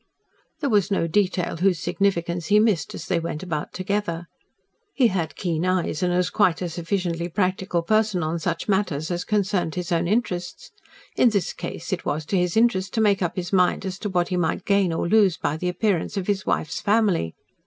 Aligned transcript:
There 0.61 0.69
was 0.71 0.89
no 0.89 1.05
detail 1.05 1.57
whose 1.57 1.77
significance 1.77 2.47
he 2.47 2.59
missed 2.59 2.95
as 2.95 3.05
they 3.05 3.19
went 3.19 3.43
about 3.43 3.71
together. 3.71 4.25
He 4.95 5.09
had 5.09 5.35
keen 5.35 5.63
eyes 5.63 6.01
and 6.01 6.11
was 6.11 6.29
a 6.29 6.31
quite 6.31 6.57
sufficiently 6.57 7.29
practical 7.29 7.83
person 7.83 8.23
on 8.23 8.39
such 8.39 8.67
matters 8.67 9.11
as 9.11 9.23
concerned 9.23 9.75
his 9.75 9.91
own 9.91 10.07
interests. 10.07 10.71
In 11.15 11.29
this 11.29 11.53
case 11.53 11.93
it 11.93 12.03
was 12.03 12.25
to 12.25 12.35
his 12.35 12.57
interest 12.57 12.95
to 12.95 13.01
make 13.01 13.21
up 13.21 13.35
his 13.35 13.53
mind 13.53 13.85
as 13.85 13.99
to 13.99 14.09
what 14.09 14.29
he 14.29 14.37
might 14.37 14.65
gain 14.65 14.91
or 14.91 15.07
lose 15.07 15.37
by 15.37 15.55
the 15.55 15.69
appearance 15.69 16.17
of 16.17 16.25
his 16.25 16.47
wife's 16.47 16.81
family. 16.81 17.35